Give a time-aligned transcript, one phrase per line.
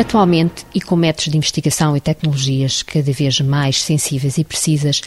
[0.00, 5.02] Atualmente, e com métodos de investigação e tecnologias cada vez mais sensíveis e precisas,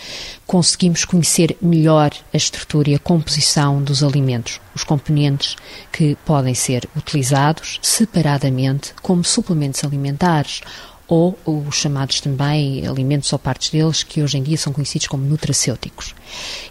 [0.46, 5.56] conseguimos conhecer melhor a estrutura e a composição dos alimentos, os componentes
[5.92, 10.61] que podem ser utilizados separadamente como suplementos alimentares
[11.07, 15.25] ou os chamados também alimentos ou partes deles que hoje em dia são conhecidos como
[15.25, 16.14] nutracêuticos.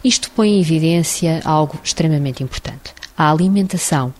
[0.04, 2.94] Isto põe em evidência algo extremamente importante.
[3.18, 4.14] A alimentação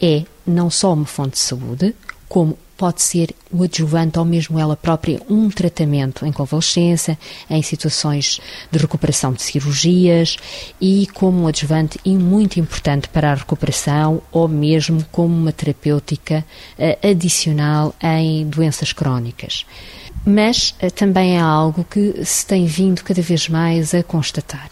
[0.00, 1.96] é não só uma fonte de saúde,
[2.28, 7.18] como pode ser o adjuvante ou mesmo ela própria um tratamento em convalescença,
[7.50, 8.40] em situações
[8.72, 10.38] de recuperação de cirurgias
[10.80, 16.42] e como um adjuvante e muito importante para a recuperação ou mesmo como uma terapêutica
[16.78, 19.66] uh, adicional em doenças crónicas.
[20.24, 24.70] Mas uh, também é algo que se tem vindo cada vez mais a constatar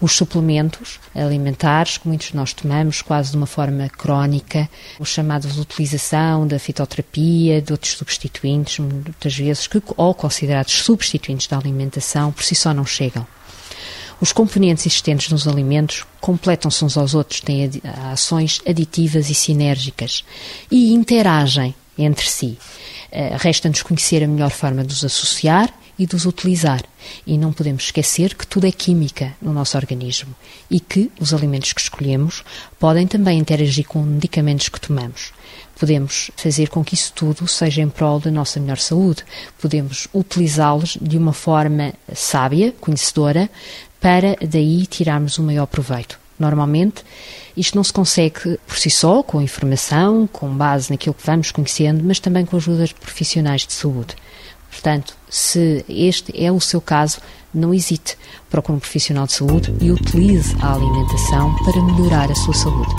[0.00, 5.58] os suplementos alimentares que muitos de nós tomamos quase de uma forma crónica, os chamados
[5.58, 12.42] utilização da fitoterapia, de outros substituintes, muitas vezes, que, ou considerados substituintes da alimentação, por
[12.42, 13.26] si só não chegam.
[14.20, 17.70] Os componentes existentes nos alimentos completam-se uns aos outros, têm
[18.10, 20.24] ações aditivas e sinérgicas
[20.70, 22.58] e interagem entre si.
[23.12, 26.82] Eh, resta-nos conhecer a melhor forma de os associar e de os utilizar.
[27.26, 30.34] E não podemos esquecer que tudo é química no nosso organismo
[30.70, 32.42] e que os alimentos que escolhemos
[32.78, 35.32] podem também interagir com medicamentos que tomamos.
[35.78, 39.24] Podemos fazer com que isso tudo seja em prol da nossa melhor saúde.
[39.60, 43.50] Podemos utilizá-los de uma forma sábia, conhecedora,
[44.00, 46.18] para daí tirarmos o maior proveito.
[46.38, 47.02] Normalmente,
[47.56, 52.04] isto não se consegue por si só, com informação, com base naquilo que vamos conhecendo,
[52.04, 54.14] mas também com a ajuda de profissionais de saúde.
[54.76, 57.18] Portanto, se este é o seu caso,
[57.52, 58.16] não hesite,
[58.50, 62.94] procure um profissional de saúde e utilize a alimentação para melhorar a sua saúde.